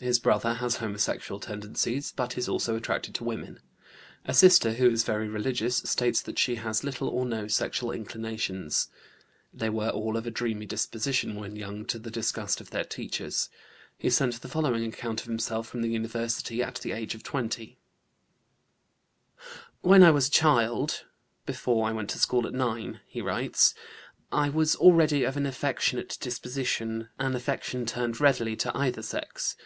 His 0.00 0.20
brother 0.20 0.54
has 0.54 0.76
homosexual 0.76 1.40
tendencies, 1.40 2.12
but 2.12 2.38
is 2.38 2.48
also 2.48 2.76
attracted 2.76 3.16
to 3.16 3.24
women. 3.24 3.58
A 4.26 4.32
sister, 4.32 4.74
who 4.74 4.88
is 4.88 5.02
very 5.02 5.26
religious, 5.26 5.78
states 5.78 6.20
that 6.22 6.38
she 6.38 6.54
has 6.54 6.84
little 6.84 7.08
or 7.08 7.26
no 7.26 7.48
sexual 7.48 7.90
inclinations. 7.90 8.90
They 9.52 9.68
were 9.70 9.88
all 9.88 10.16
of 10.16 10.24
a 10.24 10.30
dreamy 10.30 10.66
disposition 10.66 11.34
when 11.34 11.56
young, 11.56 11.84
to 11.86 11.98
the 11.98 12.12
disgust 12.12 12.60
of 12.60 12.70
their 12.70 12.84
teachers. 12.84 13.50
He 13.98 14.08
sent 14.08 14.40
the 14.40 14.46
following 14.46 14.84
account 14.84 15.22
of 15.22 15.26
himself 15.26 15.66
from 15.66 15.82
the 15.82 15.88
University 15.90 16.62
at 16.62 16.76
the 16.76 16.92
age 16.92 17.16
of 17.16 17.24
20: 17.24 17.76
"When 19.80 20.04
I 20.04 20.12
was 20.12 20.28
a 20.28 20.30
child 20.30 21.06
(before 21.44 21.88
I 21.88 21.92
went 21.92 22.10
to 22.10 22.20
school 22.20 22.46
at 22.46 22.52
9)," 22.54 23.00
he 23.04 23.20
writes, 23.20 23.74
"I 24.30 24.48
was 24.48 24.76
already 24.76 25.24
of 25.24 25.36
an 25.36 25.44
affectionate 25.44 26.16
disposition, 26.20 27.08
an 27.18 27.34
affection 27.34 27.84
turned 27.84 28.20
readily 28.20 28.54
to 28.58 28.76
either 28.76 29.02
sex. 29.02 29.56